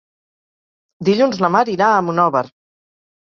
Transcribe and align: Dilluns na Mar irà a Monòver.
Dilluns 1.09 1.43
na 1.45 1.51
Mar 1.57 1.63
irà 1.73 1.89
a 1.89 2.01
Monòver. 2.09 2.45